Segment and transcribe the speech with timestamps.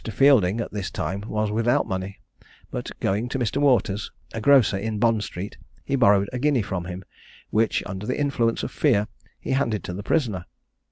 [0.11, 2.17] Fielding at this time was without money,
[2.71, 3.57] but going to Mr.
[3.57, 7.03] Waters, a grocer in Bond street, he borrowed a guinea from him,
[7.51, 9.07] which, under the influence of fear,
[9.39, 10.45] he handed to the prisoner.